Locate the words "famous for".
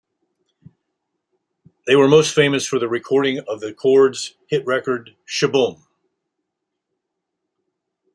2.33-2.79